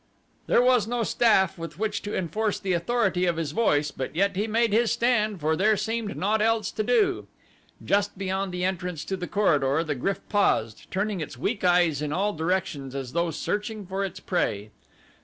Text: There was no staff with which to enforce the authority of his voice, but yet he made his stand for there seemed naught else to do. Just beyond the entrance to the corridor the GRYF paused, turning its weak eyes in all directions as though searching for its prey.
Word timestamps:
There 0.47 0.63
was 0.63 0.87
no 0.87 1.03
staff 1.03 1.59
with 1.59 1.77
which 1.77 2.01
to 2.01 2.17
enforce 2.17 2.59
the 2.59 2.73
authority 2.73 3.27
of 3.27 3.37
his 3.37 3.51
voice, 3.51 3.91
but 3.91 4.15
yet 4.15 4.35
he 4.35 4.47
made 4.47 4.73
his 4.73 4.91
stand 4.91 5.39
for 5.39 5.55
there 5.55 5.77
seemed 5.77 6.15
naught 6.17 6.41
else 6.41 6.71
to 6.71 6.81
do. 6.81 7.27
Just 7.85 8.17
beyond 8.17 8.51
the 8.51 8.65
entrance 8.65 9.05
to 9.05 9.15
the 9.15 9.27
corridor 9.27 9.83
the 9.83 9.95
GRYF 9.95 10.21
paused, 10.27 10.89
turning 10.89 11.21
its 11.21 11.37
weak 11.37 11.63
eyes 11.63 12.01
in 12.01 12.11
all 12.11 12.33
directions 12.33 12.95
as 12.95 13.11
though 13.13 13.29
searching 13.29 13.85
for 13.85 14.03
its 14.03 14.19
prey. 14.19 14.71